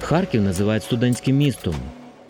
[0.00, 1.74] Харків називають студентським містом.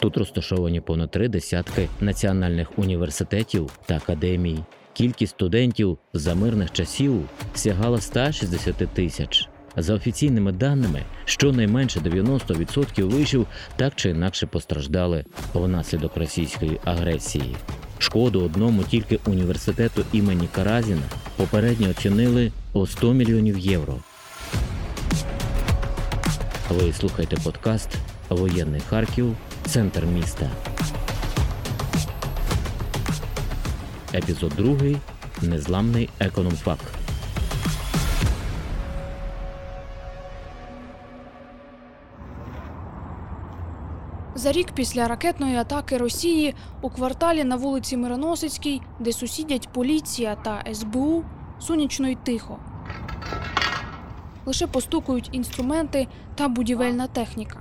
[0.01, 4.59] Тут розташовані понад три десятки національних університетів та академій.
[4.93, 9.49] Кількість студентів за мирних часів сягала 160 тисяч.
[9.77, 15.25] За офіційними даними, щонайменше 90% вишів так чи інакше постраждали
[15.55, 17.57] внаслідок російської агресії.
[17.99, 21.03] Шкоду одному тільки університету імені Каразіна
[21.37, 23.97] попередньо оцінили у 100 мільйонів євро.
[26.71, 27.89] Ви слухаєте подкаст
[28.29, 30.51] Воєнний Харків, центр міста.
[34.15, 35.01] Епізод 2.
[35.43, 36.79] Незламний економфак.
[44.35, 50.75] За рік після ракетної атаки Росії у кварталі на вулиці Мироносицькій, де сусідять поліція та
[50.75, 51.25] СБУ,
[51.59, 52.59] сонячно й тихо.
[54.47, 57.59] Лише постукують інструменти та будівельна техніка.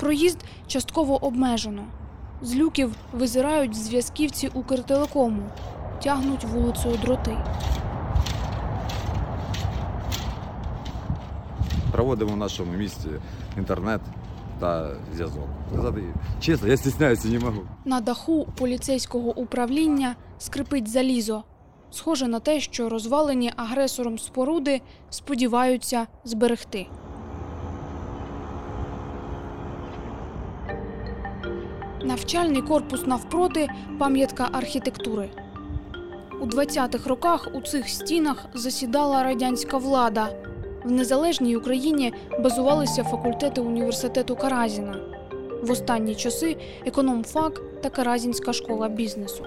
[0.00, 1.84] Проїзд частково обмежено.
[2.42, 5.42] З люків визирають зв'язківці Укртелекому,
[6.02, 7.36] тягнуть вулицею дроти.
[11.92, 13.08] Проводимо в нашому місті
[13.58, 14.00] інтернет
[14.60, 15.48] та зв'язок.
[15.72, 16.02] Сказати
[16.40, 17.62] чесно, я стісняюся, не можу.
[17.84, 21.42] На даху поліцейського управління скрипить залізо.
[21.94, 26.86] Схоже на те, що розвалені агресором споруди сподіваються зберегти.
[32.02, 35.30] Навчальний корпус навпроти пам'ятка архітектури.
[36.40, 40.28] У 20-х роках у цих стінах засідала радянська влада.
[40.84, 44.96] В незалежній Україні базувалися факультети університету Каразіна.
[45.62, 46.56] В останні часи
[46.86, 49.46] економфак та Каразінська школа бізнесу.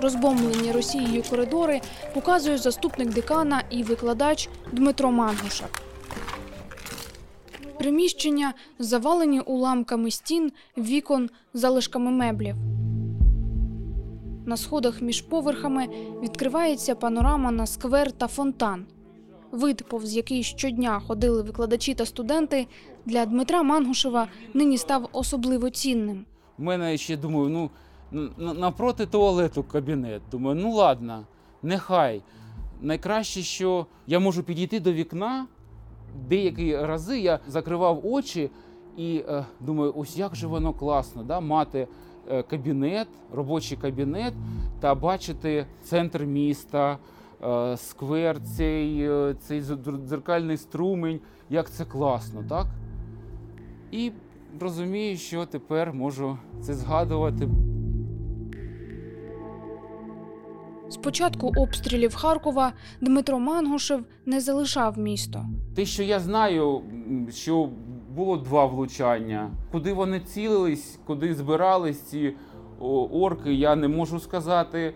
[0.00, 1.80] Розбомблені Росією коридори
[2.14, 5.82] показує заступник декана і викладач Дмитро Мангушак.
[7.78, 12.56] Приміщення завалені уламками стін, вікон, залишками меблів.
[14.46, 15.88] На сходах між поверхами
[16.22, 18.86] відкривається панорама на сквер та фонтан.
[19.50, 22.66] Вид, повз який щодня ходили викладачі та студенти,
[23.06, 26.24] для Дмитра Мангушева нині став особливо цінним.
[26.58, 27.70] У мене ще думаю, ну
[28.38, 30.22] напроти туалету кабінет.
[30.30, 31.24] Думаю, ну ладно,
[31.62, 32.22] нехай.
[32.80, 35.46] Найкраще, що я можу підійти до вікна.
[36.28, 38.50] Деякі рази я закривав очі
[38.96, 41.40] і е, думаю, ось як же воно класно, да?
[41.40, 41.88] мати
[42.30, 44.34] е, кабінет, робочий кабінет
[44.80, 46.98] та бачити центр міста,
[47.42, 49.62] е, сквер, цей, е, цей
[50.06, 51.20] дзеркальний струмень,
[51.50, 52.66] як це класно, так?
[53.90, 54.12] І
[54.60, 57.48] розумію, що тепер можу це згадувати.
[60.88, 65.46] З початку обстрілів Харкова Дмитро Мангушев не залишав місто.
[65.76, 66.82] Те, що я знаю,
[67.30, 67.68] що
[68.14, 69.50] було два влучання.
[69.72, 72.34] Куди вони цілились, куди збирались ці
[73.12, 74.94] орки, я не можу сказати.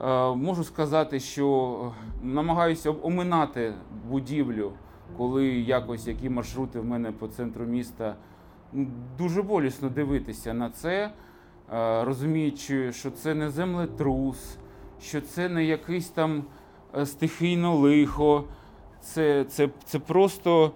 [0.00, 3.74] Е, Можу сказати, що намагаюся оминати
[4.10, 4.72] будівлю,
[5.16, 8.16] коли якось які маршрути в мене по центру міста.
[9.18, 11.10] Дуже болісно дивитися на це,
[11.72, 14.56] е, розуміючи, що це не землетрус,
[15.00, 16.44] що це не якийсь там
[16.98, 18.44] е, стихійно лихо.
[19.00, 20.72] Це, це, це просто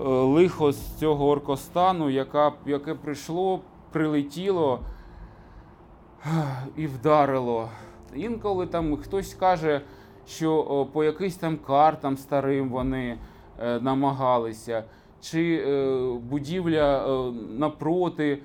[0.00, 3.60] е, лихо з цього оркостану, яка, яке прийшло,
[3.92, 4.80] прилетіло
[6.76, 7.68] і вдарило.
[8.14, 9.80] Інколи там хтось каже,
[10.26, 13.18] що по якимсь там картам старим вони
[13.60, 14.84] е, намагалися,
[15.20, 15.64] чи
[16.22, 17.06] будівля
[17.58, 18.42] напроти.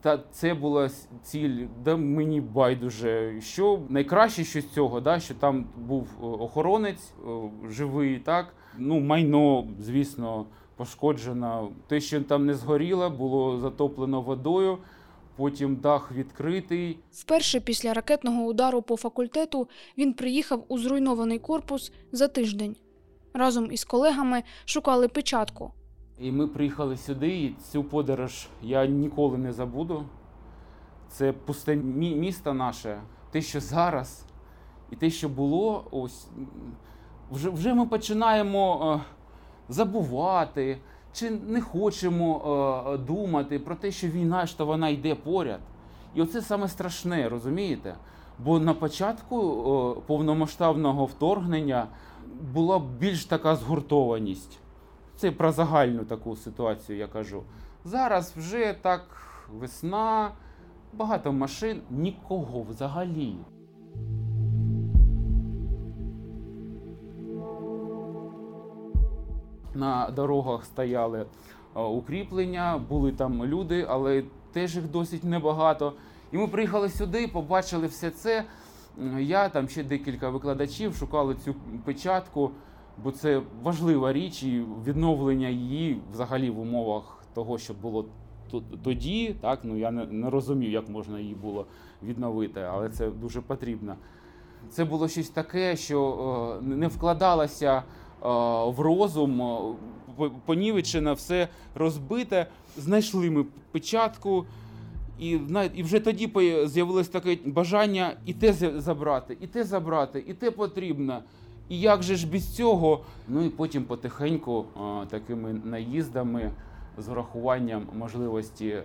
[0.00, 0.90] Та це була
[1.22, 3.40] ціль, да мені байдуже.
[3.40, 9.00] Що найкраще, що з цього, да, що там був е, охоронець е, живий, так ну
[9.00, 11.72] майно, звісно, пошкоджено.
[11.86, 14.78] Те, що там не згоріло, було затоплено водою.
[15.36, 16.98] Потім дах відкритий.
[17.12, 22.76] Вперше після ракетного удару по факультету він приїхав у зруйнований корпус за тиждень.
[23.32, 25.72] Разом із колегами шукали печатку.
[26.18, 30.04] І ми приїхали сюди, і цю подорож я ніколи не забуду.
[31.08, 33.00] Це пусте мі- місто наше,
[33.30, 34.24] те, що зараз,
[34.90, 36.26] і те, що було, ось
[37.30, 39.00] вже, вже ми починаємо е,
[39.68, 40.78] забувати,
[41.12, 42.42] чи не хочемо
[42.94, 45.60] е, думати про те, що війна що вона йде поряд.
[46.14, 47.94] І оце саме страшне, розумієте?
[48.38, 51.86] Бо на початку е, повномасштабного вторгнення
[52.52, 54.58] була більш така згуртованість.
[55.16, 57.42] Це про загальну таку ситуацію я кажу.
[57.84, 59.02] Зараз вже так
[59.52, 60.30] весна,
[60.92, 63.36] багато машин, нікого взагалі.
[69.74, 71.26] На дорогах стояли
[71.76, 75.92] е, укріплення, були там люди, але теж їх досить небагато.
[76.32, 78.44] І ми приїхали сюди, побачили все це.
[79.18, 82.50] Я там ще декілька викладачів шукали цю печатку,
[83.02, 88.06] бо це важлива річ, і відновлення її взагалі в умовах того, що було
[88.84, 89.36] тоді.
[89.40, 91.66] Так ну я не, не розумів, як можна її було
[92.02, 93.96] відновити, але це дуже потрібно.
[94.70, 97.82] Це було щось таке, що е, не вкладалося е,
[98.70, 99.42] в розум,
[100.20, 102.46] е, понівечене, все розбите.
[102.76, 104.44] Знайшли ми печатку,
[105.18, 105.38] і,
[105.74, 106.30] і вже тоді
[106.66, 111.22] з'явилось таке бажання і те за- забрати, і те забрати, і те потрібно.
[111.68, 113.00] І як же ж без цього?
[113.28, 116.50] Ну і потім потихеньку е, такими наїздами
[116.98, 118.82] з врахуванням можливості е,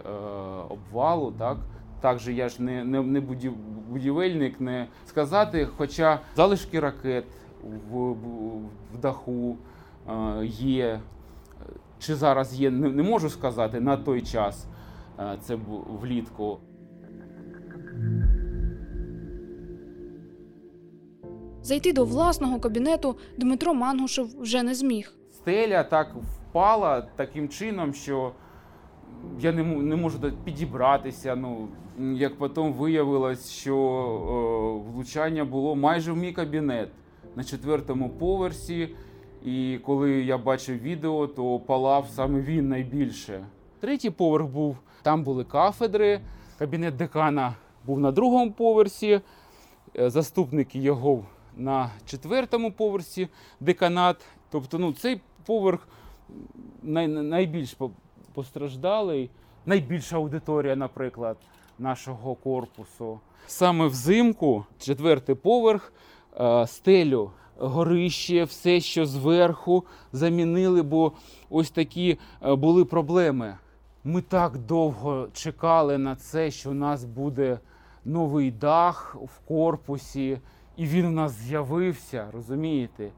[0.69, 1.57] обвалу, так.
[2.01, 3.21] Так же я ж не, не, не
[3.89, 7.25] будівельник, не сказати, хоча залишки ракет
[7.91, 8.15] в, в,
[8.93, 9.57] в даху
[10.09, 10.99] е, є,
[11.99, 14.67] чи зараз є, не, не можу сказати на той час.
[15.19, 15.57] Е, Це
[16.01, 16.57] влітку.
[21.69, 25.13] Зайти до власного кабінету Дмитро Мангушев вже не зміг.
[25.31, 28.31] Стеля так впала таким чином, що
[29.39, 31.35] я не, не можу підібратися.
[31.35, 31.67] Ну,
[32.15, 36.89] як потім виявилось, що е, влучання було майже в мій кабінет
[37.35, 38.95] на четвертому поверсі.
[39.45, 43.45] І коли я бачив відео, то палав саме він найбільше.
[43.79, 46.21] Третій поверх був, там були кафедри,
[46.59, 47.55] кабінет декана
[47.85, 49.21] був на другому поверсі,
[49.99, 51.23] е, заступники його
[51.59, 53.27] на четвертому поверсі,
[53.59, 54.25] деканат.
[54.49, 55.87] Тобто, ну, цей поверх
[56.83, 57.77] най, найбільш
[58.33, 59.29] постраждалий,
[59.65, 61.37] найбільша аудиторія, наприклад,
[61.79, 63.19] нашого корпусу.
[63.47, 65.93] Саме взимку, четвертий поверх,
[66.39, 71.11] е, стелю, горище, все, що зверху замінили, бо
[71.49, 73.57] ось такі е, були проблеми.
[74.03, 77.59] Ми так довго чекали на це, що у нас буде
[78.05, 80.39] новий дах в корпусі,
[80.79, 83.09] і він у нас з'явився, розумієте?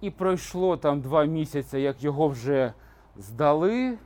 [0.00, 2.72] І пройшло там два місяці, як його вже
[3.16, 3.98] здали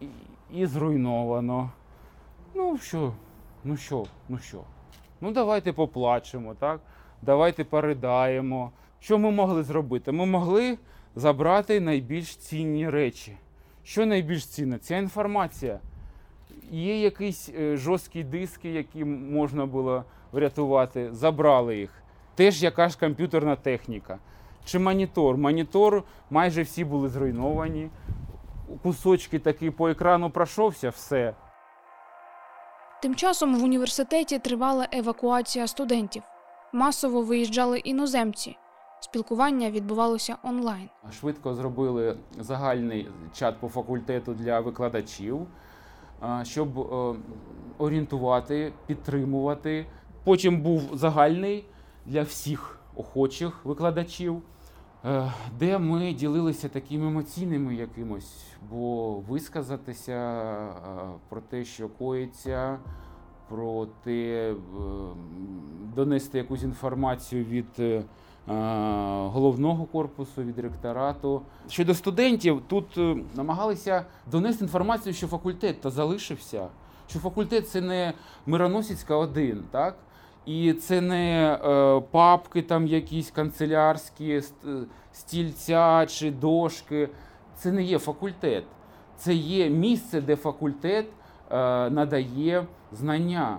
[0.00, 0.06] і,
[0.52, 1.70] і зруйновано.
[2.54, 3.12] Ну що,
[3.64, 4.60] ну що, ну що?
[5.20, 6.80] Ну давайте поплачемо, так?
[7.22, 8.70] Давайте поридаємо.
[9.00, 10.12] Що ми могли зробити?
[10.12, 10.78] Ми могли
[11.16, 13.36] забрати найбільш цінні речі.
[13.84, 14.78] Що найбільш цінне?
[14.78, 15.80] Ця інформація.
[16.70, 22.03] Є якісь е, жорсткі диски, які можна було врятувати, забрали їх.
[22.34, 24.18] Теж яка ж комп'ютерна техніка.
[24.64, 25.36] Чи монітор?
[25.36, 27.90] Монітор майже всі були зруйновані.
[28.82, 31.34] Кусочки такі по екрану пройшовся, все.
[33.02, 36.22] Тим часом в університеті тривала евакуація студентів.
[36.72, 38.56] Масово виїжджали іноземці.
[39.00, 40.88] Спілкування відбувалося онлайн.
[41.20, 45.46] Швидко зробили загальний чат по факультету для викладачів,
[46.42, 47.14] щоб е,
[47.78, 49.86] орієнтувати, підтримувати.
[50.24, 51.64] Потім був загальний
[52.06, 54.42] для всіх охочих викладачів,
[55.04, 60.70] е, де ми ділилися такими емоційними якимось, бо висказатися е,
[61.28, 62.78] про те, що коїться,
[63.48, 64.56] про те, е,
[65.94, 67.66] донести якусь інформацію від.
[68.46, 71.42] головного корпусу, від ректорату.
[71.68, 72.96] Щодо студентів, тут
[73.34, 76.68] намагалися донести інформацію, що факультет та залишився,
[77.06, 78.12] що факультет це не
[78.46, 79.96] Мироносицька один, так?
[80.46, 84.42] І це не е, папки там якісь канцелярські,
[85.12, 87.08] стільця чи дошки.
[87.56, 88.64] Це не є факультет.
[89.16, 91.06] Це є місце, де факультет
[91.50, 93.58] е, надає знання.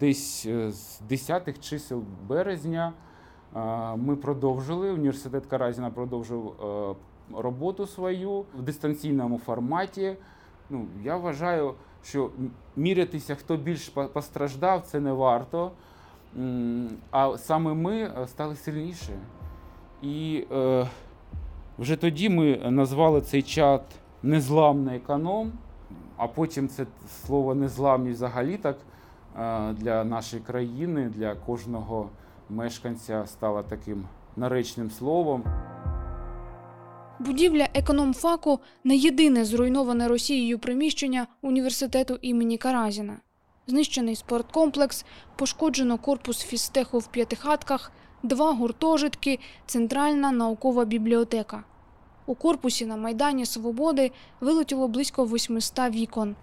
[0.00, 2.92] Десь е, з 10-х чисел березня
[3.56, 3.60] е,
[3.96, 6.94] ми продовжили, університет Каразіна продовжив е,
[7.36, 10.16] роботу свою в дистанційному форматі.
[10.70, 12.30] Ну, я вважаю, що
[12.76, 15.70] мірятися, хто більш по- постраждав, це не варто.
[17.10, 19.12] А саме ми е, стали сильніше.
[20.02, 20.86] І е,
[21.78, 23.82] вже тоді ми назвали цей чат
[24.22, 25.52] незламний економ,
[26.16, 26.86] а потім це
[27.26, 28.76] слово незламність взагалі так
[29.38, 32.10] е, для нашої країни, для кожного
[32.50, 34.04] мешканця стало таким
[34.36, 35.44] наречним словом.
[37.18, 43.16] Будівля економфаку не єдине зруйноване Росією приміщення університету імені Каразіна.
[43.66, 45.04] Знищений спорткомплекс,
[45.36, 47.92] пошкоджено корпус фізтеху в п'ятихатках,
[48.22, 51.64] два гуртожитки, центральна наукова бібліотека.
[52.26, 56.36] У корпусі на Майдані Свободи вилетіло близько 800 вікон.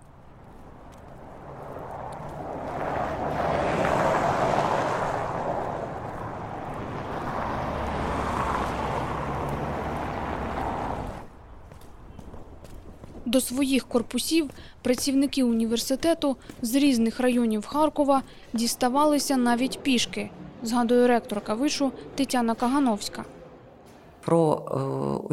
[13.30, 14.50] До своїх корпусів
[14.82, 18.22] працівники університету з різних районів Харкова
[18.54, 20.30] діставалися навіть пішки,
[20.64, 23.26] згадує ректорка вишу Тетяна Кагановська.
[24.22, 24.80] Про е,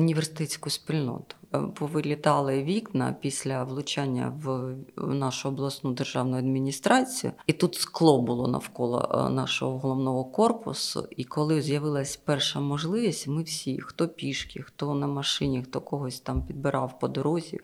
[0.00, 1.36] університетську спільноту.
[1.54, 8.48] Е, Повилітали вікна після влучання в, в нашу обласну державну адміністрацію, і тут скло було
[8.48, 11.08] навколо е, нашого головного корпусу.
[11.16, 16.42] І коли з'явилась перша можливість, ми всі, хто пішки, хто на машині, хто когось там
[16.42, 17.60] підбирав по дорозі,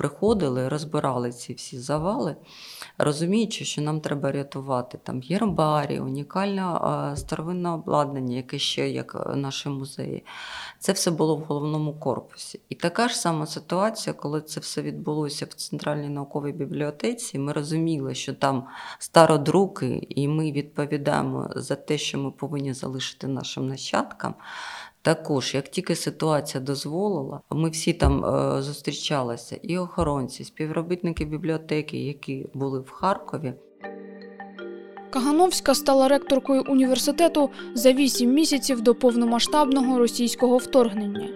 [0.00, 2.36] приходили, розбирали ці всі завали,
[2.98, 6.62] розуміючи, що нам треба рятувати там гербарі, унікальне
[7.16, 10.24] старовинне обладнання, яке ще як е, наші музеї.
[10.78, 12.60] Це все було в головному корпусі.
[12.68, 17.38] І така ж сама ситуація, коли це все відбулося в Центральній науковій бібліотеці.
[17.38, 18.66] Ми розуміли, що там
[18.98, 24.34] стародруки, і ми відповідаємо за те, що ми повинні залишити нашим нащадкам.
[25.02, 32.46] Також, як тільки ситуація дозволила, ми всі там е, зустрічалися, і охоронці, співробітники бібліотеки, які
[32.54, 33.54] були в Харкові.
[35.10, 41.28] Кагановська стала ректоркою університету за 8 місяців до повномасштабного російського вторгнення.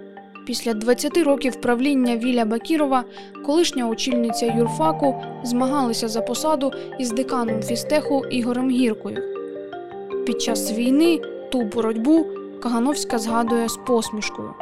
[0.46, 3.04] Після 20 років правління Віля Бакірова,
[3.46, 9.22] колишня очільниця юрфаку, змагалися за посаду із деканом фістеху Ігорем Гіркою.
[10.26, 11.20] Під час війни
[11.52, 12.26] ту боротьбу
[12.64, 14.54] Кагановська згадує з посмішкою.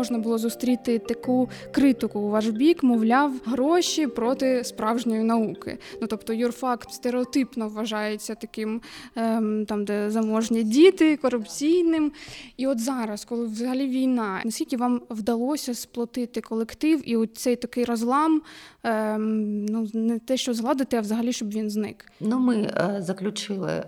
[0.00, 5.78] Можна було зустріти таку критику у ваш бік, мовляв, гроші проти справжньої науки.
[6.00, 8.80] Ну тобто, юрфак стереотипно вважається таким,
[9.16, 12.12] ем, там, де заможні діти, корупційним.
[12.56, 18.42] І от зараз, коли взагалі війна, наскільки вам вдалося сплотити колектив і цей такий розлам,
[18.82, 22.12] ем, ну не те, що згладити, а взагалі, щоб він зник.
[22.20, 23.84] Ну, ми е, заключили е,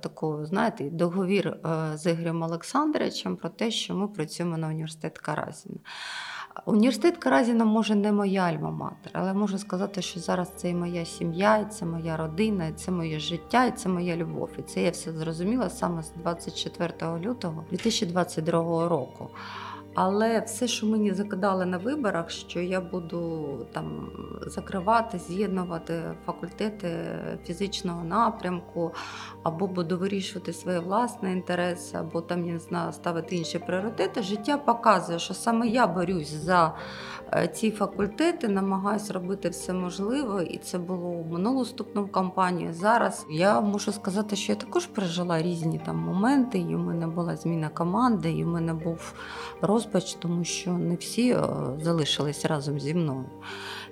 [0.00, 1.58] таку, знаєте, договір е,
[1.96, 5.78] з Ігорем Олександровичем про те, що ми працюємо на університет Каразіна.
[6.66, 11.58] Університет Каразіна може не моя альма-матер, але можу сказати, що зараз це і моя сім'я,
[11.58, 14.50] і це моя родина, і це моє життя, і це моя любов.
[14.58, 19.28] І це я все зрозуміла саме з 24 лютого 2022 року.
[19.98, 24.10] Але все, що мені закидали на виборах, що я буду там
[24.46, 26.88] закривати, з'єднувати факультети
[27.44, 28.92] фізичного напрямку,
[29.42, 34.22] або буду вирішувати свої власні інтереси, або там я не знаю, ставити інші пріоритети.
[34.22, 36.74] Життя показує, що саме я борюсь за
[37.34, 42.72] е, ці факультети, намагаюся робити все можливе, і це було в минулу вступну кампанію.
[42.72, 46.58] Зараз я можу сказати, що я також пережила різні там моменти.
[46.58, 49.14] І у мене була зміна команди, і у мене був
[49.86, 51.44] розпач, тому що не всі е,
[51.82, 53.24] залишились разом зі мною.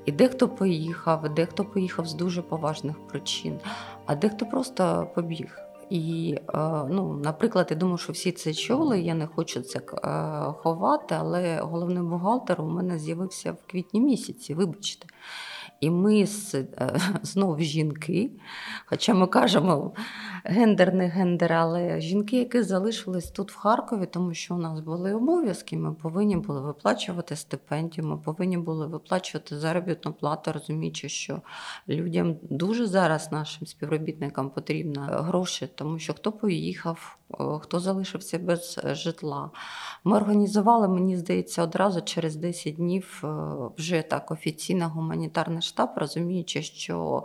[0.04, 3.58] І дехто поїхав, дехто поїхав з дуже поважних причин,
[4.06, 5.58] а дехто просто побіг.
[5.90, 6.58] І, е,
[6.90, 10.08] ну, наприклад, я думаю, що всі це чули, я не хочу це е,
[10.62, 15.06] ховати, але головний бухгалтер у мене з'явився в квітні місяці, вибачте.
[15.84, 16.66] І ми е,
[17.22, 18.30] знов жінки,
[18.86, 19.92] хоча ми кажемо
[20.44, 25.14] гендер, не гендер, але жінки, які залишились тут в Харкові, тому що у нас були
[25.14, 31.40] обов'язки, ми повинні були виплачувати стипендію, ми повинні були виплачувати заробітну плату, розуміючи, що
[31.88, 38.80] людям дуже зараз нашим співробітникам потрібно гроші, тому що хто поїхав, е, хто залишився без
[38.84, 39.50] житла.
[40.04, 43.28] Ми організували, мені здається, одразу через 10 днів е,
[43.78, 47.24] вже так офіційно гуманітарний штаб, розуміючи, що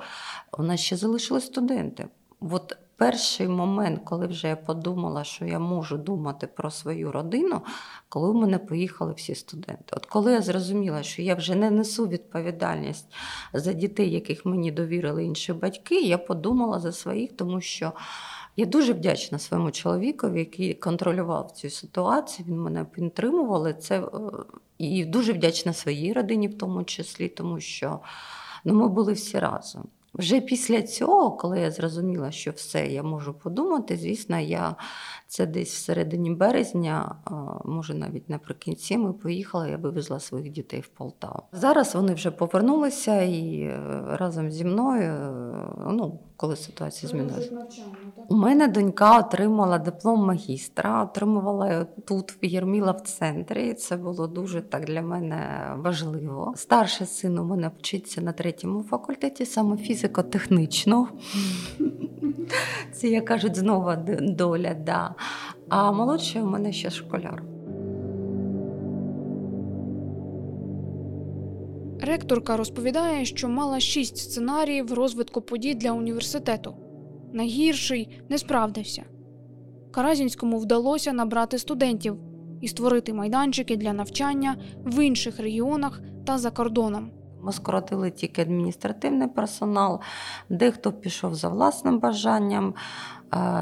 [0.58, 2.08] у нас ще залишились студенти.
[2.40, 7.62] От перший момент, коли вже я подумала, що я можу думати про свою родину,
[8.10, 9.84] коли в мене поїхали всі студенти.
[9.92, 13.06] От коли я зрозуміла, що я вже не несу відповідальність
[13.54, 17.94] за дітей, яких мені довірили інші батьки, я подумала за своїх, тому що.
[18.56, 22.46] Я дуже вдячна своєму чоловікові, який контролював цю ситуацію.
[22.50, 23.74] Він мене підтримував.
[23.74, 24.08] Це е,
[24.78, 28.00] і дуже вдячна своїй родині, в тому числі, тому що
[28.66, 29.84] ну, ми були всі разом.
[30.14, 34.76] Вже після цього, коли я зрозуміла, що все, я можу подумати, звісно, я
[35.30, 37.16] це десь всередині березня,
[37.66, 41.44] може навіть наприкінці, ми поїхали, я вивезла своїх дітей в Полтаву.
[41.52, 47.52] Зараз вони вже повернулися і е, разом зі мною, е, ну, коли ситуація змінилася.
[48.30, 53.74] У мене донька отримала диплом магістра, отримувала тут в Єрміла в центрі.
[53.74, 56.54] Це було дуже так для мене важливо.
[56.56, 61.08] Старший син у мене вчиться на третьому факультеті, саме фізико-технічно.
[62.92, 64.74] Це, як кажуть, знову доля.
[64.74, 65.16] Да.
[65.70, 67.44] А молодший у мене ще школяр.
[72.02, 76.76] Ректорка розповідає, що мала шість сценаріїв розвитку подій для університету.
[77.34, 79.04] Найгірший не справдився.
[79.92, 82.18] Каразінському вдалося набрати студентів,
[82.62, 87.12] і створити майданчики для навчання в інших регіонах та за кордоном.
[87.42, 90.00] Ми скоротили тільки адміністративний персонал,
[90.50, 92.74] дехто пішов за власним бажанням,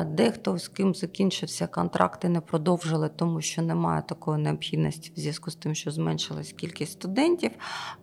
[0.05, 5.55] дехто з ким закінчився контракти, не продовжили, тому що немає такої необхідності в зв'язку з
[5.55, 7.51] тим, що зменшилась кількість студентів.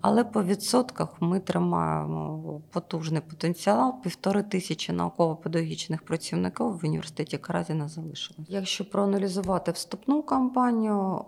[0.00, 4.02] Але по відсотках ми тримаємо потужний потенціал.
[4.02, 8.46] Півтори тисячі науково-педагогічних працівників в університеті Каразіна залишилось.
[8.48, 11.24] Якщо проаналізувати вступну кампанію,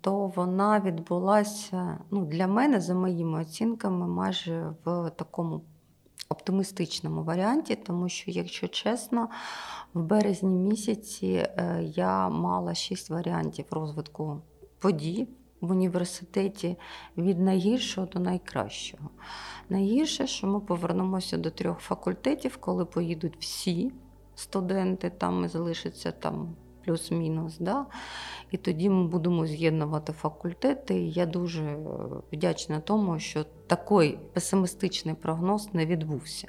[0.00, 5.60] то вона відбулася ну, для мене, за моїми оцінками, майже в такому
[6.28, 9.28] оптимістичному варіанті, тому що, якщо чесно,
[9.94, 14.40] в березні місяці е, я мала шість варіантів розвитку
[14.78, 15.28] подій
[15.60, 16.76] в університеті
[17.16, 19.10] від найгіршого до найкращого.
[19.68, 23.92] Найгірше, що ми повернемося до трьох факультетів, коли поїдуть всі
[24.34, 26.56] студенти, там і залишиться там
[26.88, 27.58] плюс-мінус.
[27.58, 27.86] Да?
[28.50, 30.94] І тоді ми будемо з'єднувати факультети.
[30.94, 31.76] І я дуже е,
[32.32, 36.48] вдячна тому, що такий песимістичний прогноз не відбувся.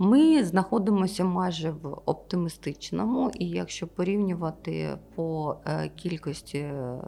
[0.00, 6.98] Ми знаходимося майже в оптимістичному, і якщо порівнювати по е, кількості е,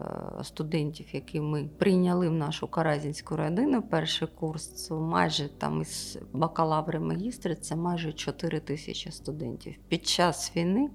[0.43, 7.01] студентів, які ми прийняли в нашу каразінську родину, перший курс, це майже там із бакалаври
[7.01, 9.75] магістри, це майже 4 тисячі студентів.
[9.89, 10.91] Під час війни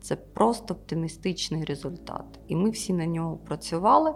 [0.00, 2.24] це просто оптимістичний результат.
[2.48, 4.14] І ми всі на нього працювали,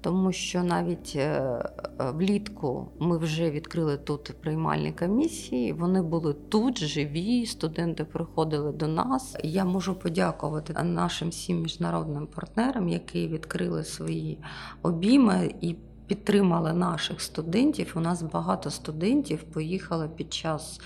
[0.00, 1.58] тому що навіть е,
[1.98, 5.72] влітку ми вже відкрили тут приймальні комісії.
[5.72, 9.36] Вони були тут живі, студенти приходили до нас.
[9.44, 14.38] Я можу подякувати нашим всім міжнародним партнерам, які відкрили свої
[14.82, 15.76] обійми і.
[16.08, 17.92] Підтримали наших студентів.
[17.96, 20.80] У нас багато студентів поїхали під час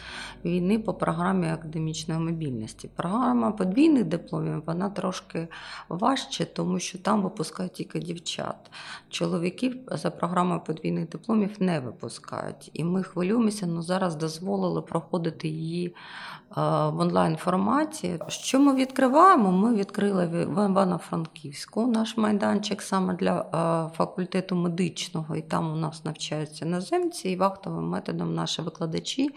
[0.44, 2.90] війни по програмі академічної мобільності.
[2.96, 5.48] Програма подвійних дипломів вона трошки
[5.88, 8.70] важче, тому що там випускають тільки дівчат.
[9.08, 12.70] Чоловіків за програмою подвійних дипломів не випускають.
[12.72, 15.92] І ми хвилюємося, але зараз дозволили проходити її е,
[16.88, 18.18] в онлайн форматі.
[18.28, 19.52] Що ми відкриваємо?
[19.52, 26.04] Ми відкрили в Івано-Франківську наш майданчик саме для е, факультету медичного, і там у нас
[26.04, 29.30] навчаються іноземці, і вахтовим методом наші викладачі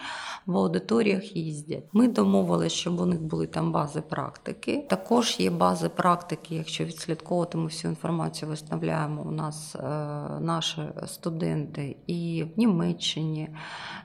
[0.46, 1.84] в аудиторіях їздять.
[1.94, 4.86] Ми домовилися, щоб у них були там бази практики.
[4.90, 9.22] Також є бази практики, якщо відслідковувати, ми всю інформацію виставляємо.
[9.22, 9.80] У нас е,
[10.40, 13.50] наші студенти і в Німеччині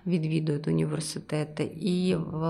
[0.06, 2.44] відвідують університети, і в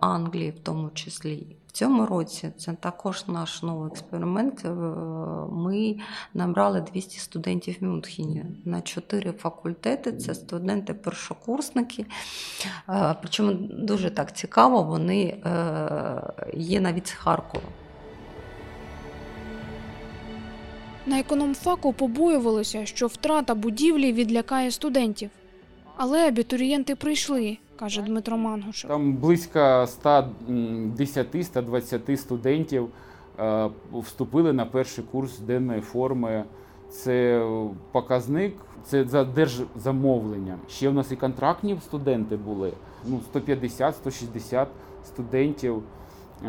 [0.00, 1.56] Англії, в тому числі.
[1.74, 4.64] Цьому році це також наш новий експеримент.
[4.64, 4.68] Е,
[5.52, 5.96] Ми
[6.34, 10.12] набрали 200 студентів в Мюнхені на 4 факультети.
[10.12, 12.06] Це студенти-першокурсники.
[12.88, 16.22] Е, Причому дуже так цікаво, вони е,
[16.54, 17.64] є навіть з Харкова.
[21.06, 25.30] На економфаку побоювалося, що втрата будівлі відлякає студентів.
[25.96, 28.90] Але абітурієнти прийшли, каже Дмитро Мангушев.
[28.90, 32.88] Там близько 110-120 студентів
[33.38, 36.44] е, вступили на перший курс денної форми.
[36.90, 37.46] Це
[37.92, 40.58] показник, це за держзамовленням.
[40.68, 42.72] Ще в нас і контрактні студенти були.
[43.06, 44.66] Ну, 150-160
[45.04, 45.82] студентів
[46.44, 46.48] е,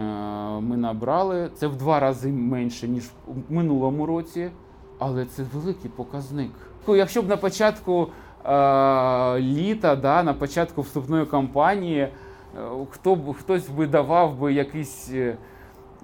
[0.59, 1.49] ми набрали.
[1.55, 4.49] Це в два рази менше, ніж у минулому році,
[4.99, 6.51] але це великий показник.
[6.87, 8.07] Ну, Якщо б на початку
[9.39, 12.11] літа, да, на початку вступної кампанії, е,
[12.89, 15.09] хто б хтось би давав би якийсь.
[15.13, 15.37] е,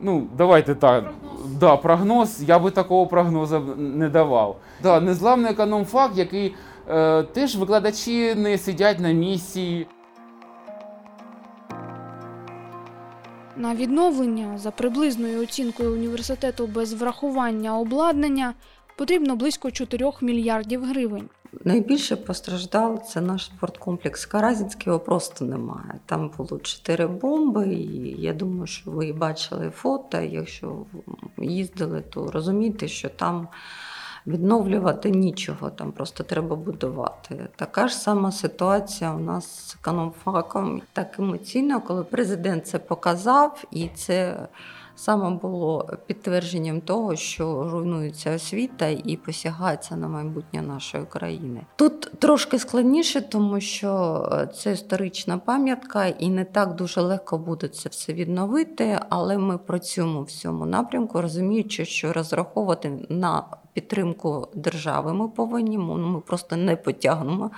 [0.04, 1.04] Ну, давайте так.
[1.04, 1.56] Прогноз.
[1.60, 2.44] Да, прогноз.
[2.48, 4.58] Я би такого прогнозу не давав.
[4.84, 6.56] Да, незламний економфак, який
[6.90, 9.88] е, теж викладачі не сидять на місці.
[13.58, 18.54] На відновлення за приблизною оцінкою університету без врахування обладнання
[18.98, 21.30] потрібно близько 4 мільярдів гривень.
[21.66, 26.00] Найбільше постраждав це наш спорткомплекс Каразінський, його просто немає.
[26.06, 30.20] Там було чотири бомби, і я думаю, що ви бачили фото.
[30.20, 30.86] Якщо
[31.38, 33.48] їздили, то розумієте, що там
[34.28, 37.48] відновлювати нічого, там просто треба будувати.
[37.56, 40.82] Така ж сама ситуація у нас з економфаком.
[40.94, 44.48] Так емоційно, коли президент це показав, і це.
[45.02, 51.62] Саме було підтвердженням того, що руйнується освіта і посягається на майбутнє нашої країни.
[51.76, 57.90] Тут трошки складніше, тому що це історична пам'ятка, і не так дуже легко буде це
[57.90, 59.00] все відновити.
[59.10, 65.78] Але ми працюємо в цьому напрямку, розуміючи, що розраховувати на підтримку держави ми повинні.
[65.78, 67.52] Ми просто не потягнемо.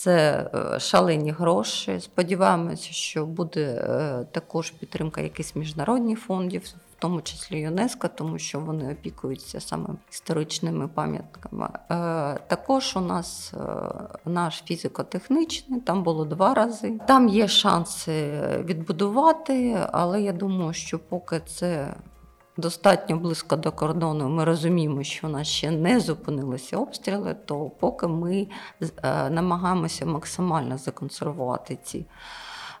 [0.00, 2.00] Це шалені гроші.
[2.00, 3.84] Сподіваємося, що буде
[4.32, 10.88] також підтримка якихось міжнародних фондів, в тому числі ЮНЕСКО, тому що вони опікуються саме історичними
[10.88, 11.68] пам'ятками.
[11.90, 13.60] Е, Також у нас е,
[14.24, 17.00] наш фізико-технічний, там було два рази.
[17.06, 21.94] Там є шанси відбудувати, але я думаю, що поки це
[22.60, 28.06] достатньо близько до кордону, ми розуміємо, що у нас ще не зупинилися обстріли, то поки
[28.06, 28.48] ми
[29.02, 32.06] е, намагаємося максимально законсервувати ці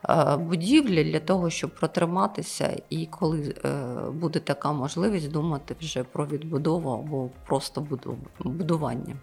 [0.08, 3.70] е, будівлі для того, щоб протриматися, і коли е,
[4.10, 7.86] буде така можливість думати вже про відбудову або просто
[8.40, 9.16] будування.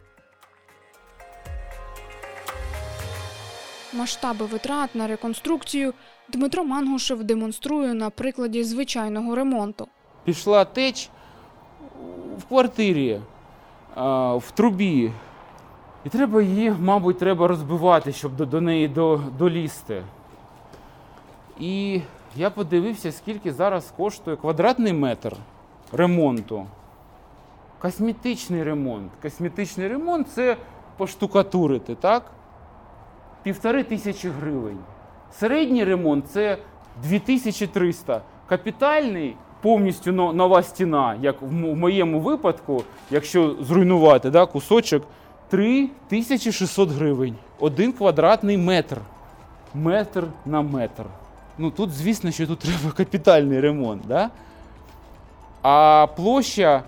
[3.93, 5.93] Масштаби витрат на реконструкцію
[6.29, 9.87] Дмитро Мангушев демонструє на прикладі звичайного ремонту.
[10.27, 11.09] Пішла теч
[12.37, 13.21] в квартирі,
[14.35, 15.11] в трубі.
[16.05, 20.03] І треба її, мабуть, треба розбивати, щоб до, до неї до, долізти.
[21.59, 22.01] І
[22.35, 25.35] я подивився, скільки зараз коштує квадратний метр
[25.91, 26.65] ремонту.
[27.79, 29.11] Косметичний ремонт.
[29.21, 30.57] Косметичний ремонт це
[30.97, 32.31] поштукатурити, так?
[33.43, 34.79] Півтори тисячі гривень.
[35.31, 36.57] Середній ремонт це
[37.03, 38.21] 2300.
[38.47, 45.03] Капітальний повністю нова стіна, як в моєму випадку, якщо зруйнувати да, кусочок,
[45.49, 47.35] 3600 гривень.
[47.59, 48.97] Один квадратний метр.
[49.73, 51.03] Метр на метр.
[51.57, 54.01] Ну тут, звісно, що тут треба капітальний ремонт.
[54.07, 54.29] Да?
[55.61, 56.83] А площа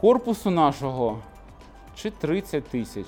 [0.00, 1.18] корпусу нашого
[1.94, 3.06] чи 30 тисяч,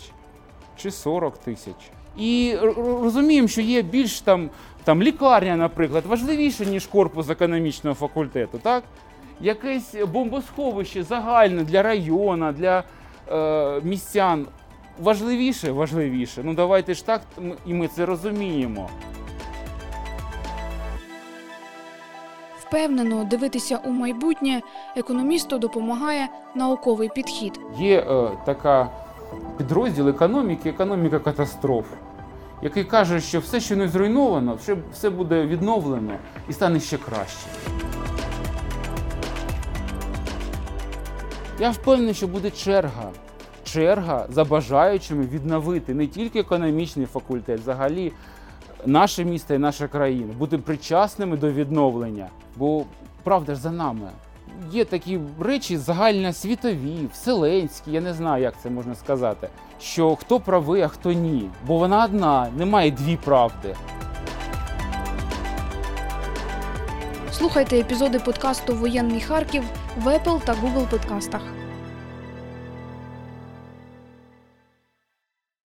[0.76, 1.74] чи 40 тисяч.
[2.16, 4.50] І розуміємо, що є більш там,
[4.84, 8.84] там лікарня, наприклад, важливіше, ніж корпус економічного факультету, так?
[9.40, 12.84] Якесь бомбосховище загальне для району, для
[13.32, 14.46] е, містян.
[14.98, 16.40] Важливіше, важливіше.
[16.44, 17.20] Ну давайте ж так,
[17.66, 18.88] і ми це розуміємо.
[22.58, 24.62] Впевнено, дивитися у майбутнє
[24.96, 27.60] економісту допомагає науковий підхід.
[27.78, 28.90] Є е, така
[29.58, 31.86] підрозділ економіки, економіка катастроф,
[32.62, 34.58] який каже, що все, що не зруйновано,
[34.92, 36.16] все, буде відновлено
[36.48, 37.46] і стане ще краще.
[41.60, 43.10] Я впевнений, що буде черга.
[43.64, 48.12] Черга за бажаючими відновити не тільки економічний факультет, взагалі
[48.86, 52.28] наше місто і наша країна, бути причасними до відновлення.
[52.56, 52.84] Бо
[53.22, 54.10] правда ж за нами.
[54.70, 59.48] Є такі речі загальносвітові, вселенські, я не знаю, як це можна сказати.
[59.80, 61.50] Що хто правий, а хто ні.
[61.66, 63.76] Бо вона одна, немає дві правди.
[67.32, 69.64] Слухайте епізоди подкасту Воєнний Харків
[69.96, 71.42] в Apple та Google подкастах.